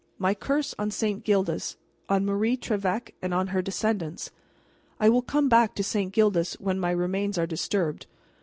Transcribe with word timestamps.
My 0.17 0.33
curse 0.33 0.73
on 0.79 0.89
St. 0.89 1.23
Gildas, 1.23 1.77
on 2.09 2.25
Marie 2.25 2.57
Trevec, 2.57 3.13
and 3.21 3.35
on 3.35 3.49
her 3.49 3.61
descendants. 3.61 4.31
I 4.99 5.09
will 5.09 5.21
come 5.21 5.47
back 5.47 5.75
to 5.75 5.83
St. 5.83 6.11
Gildas 6.11 6.55
when 6.55 6.79
my 6.79 6.89
remains 6.89 7.37
are 7.37 7.45
disturbed. 7.45 8.07